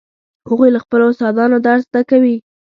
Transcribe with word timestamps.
هغوی 0.49 0.69
له 0.75 0.79
خپلو 0.83 1.05
استادانو 1.13 1.57
درس 1.67 1.83
زده 1.89 2.01
کوي 2.09 2.35